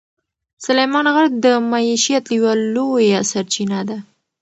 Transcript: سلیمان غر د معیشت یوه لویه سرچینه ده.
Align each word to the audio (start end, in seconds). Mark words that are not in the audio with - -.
سلیمان 0.65 1.05
غر 1.15 1.25
د 1.43 1.45
معیشت 1.71 2.25
یوه 2.37 2.53
لویه 2.73 3.19
سرچینه 3.31 3.79
ده. 3.87 3.97